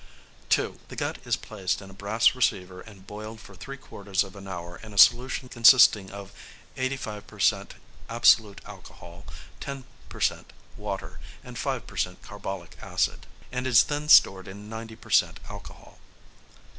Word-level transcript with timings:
(2) 0.49 0.79
The 0.87 0.95
gut 0.95 1.19
is 1.25 1.35
placed 1.35 1.79
in 1.79 1.91
a 1.91 1.93
brass 1.93 2.33
receiver 2.33 2.81
and 2.81 3.05
boiled 3.05 3.39
for 3.39 3.53
three 3.53 3.77
quarters 3.77 4.23
of 4.23 4.35
an 4.35 4.47
hour 4.47 4.77
in 4.77 4.95
a 4.95 4.97
solution 4.97 5.47
consisting 5.47 6.09
of 6.09 6.31
85 6.75 7.27
per 7.27 7.37
cent. 7.37 7.75
absolute 8.09 8.61
alcohol, 8.65 9.25
10 9.59 9.83
per 10.09 10.19
cent. 10.19 10.53
water, 10.75 11.19
and 11.43 11.55
5 11.55 11.85
per 11.85 11.97
cent. 11.97 12.23
carbolic 12.23 12.77
acid, 12.81 13.27
and 13.51 13.67
is 13.67 13.83
then 13.83 14.09
stored 14.09 14.47
in 14.47 14.67
90 14.69 14.95
per 14.95 15.11
cent. 15.11 15.39
alcohol. 15.51 15.99